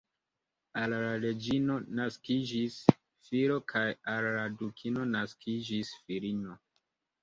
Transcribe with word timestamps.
Al 0.83 0.95
la 1.03 1.11
reĝino 1.25 1.75
naskiĝis 1.99 2.79
filo 3.29 3.61
kaj 3.75 3.87
al 4.17 4.33
la 4.41 4.51
dukino 4.59 5.09
naskiĝis 5.15 5.97
filino. 6.05 6.63